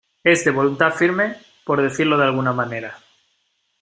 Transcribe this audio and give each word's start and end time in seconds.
es 0.23 0.43
de 0.45 0.49
voluntad 0.49 0.93
firme. 0.93 1.35
por 1.63 1.79
decirlo 1.79 2.17
de 2.17 2.23
alguna 2.25 2.53
manera. 2.53 2.97